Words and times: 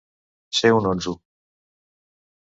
Ser 0.59 0.71
un 0.77 0.83
onso. 0.93 1.13